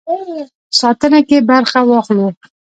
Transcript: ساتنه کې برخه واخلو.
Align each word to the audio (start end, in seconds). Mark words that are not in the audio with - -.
ساتنه 0.79 1.19
کې 1.27 1.37
برخه 1.49 1.79
واخلو. 1.89 2.27